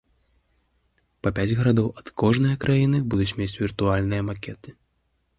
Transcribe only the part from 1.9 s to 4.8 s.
ад кожнай краіны будуць мець віртуальныя макеты.